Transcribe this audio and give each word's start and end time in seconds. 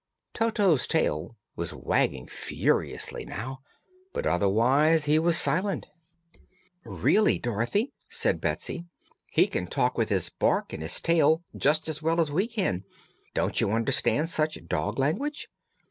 Toto's 0.33 0.87
tail 0.87 1.37
was 1.55 1.75
wagging 1.75 2.27
furiously 2.27 3.23
now, 3.23 3.59
but 4.13 4.25
otherwise 4.25 5.05
he 5.05 5.19
was 5.19 5.37
silent. 5.37 5.85
"Really, 6.83 7.37
Dorothy," 7.37 7.93
said 8.09 8.41
Betsy, 8.41 8.87
"he 9.29 9.45
can 9.45 9.67
talk 9.67 9.99
with 9.99 10.09
his 10.09 10.29
bark 10.29 10.73
and 10.73 10.81
his 10.81 10.99
tail 11.01 11.43
just 11.55 11.87
as 11.87 12.01
well 12.01 12.19
as 12.19 12.31
we 12.31 12.47
can. 12.47 12.83
Don't 13.35 13.61
you 13.61 13.69
understand 13.73 14.27
such 14.29 14.65
dog 14.65 14.97
language?" 14.97 15.49